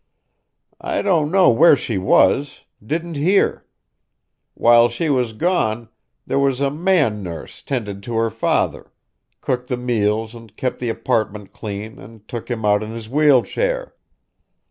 [0.83, 3.67] "I don't know where she was didn't hear.
[4.55, 5.89] While she was gone,
[6.25, 8.91] there was a man nurse 'tended to her father
[9.41, 13.43] cooked the meals and kept the apartment clean and took him out in his wheel
[13.43, 13.93] chair.